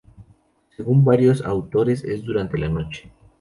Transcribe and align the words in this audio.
Según 0.75 1.05
varios 1.05 1.43
autores 1.45 2.03
es 2.03 2.23
durante 2.23 2.57
la 2.57 2.69
noche. 2.69 3.11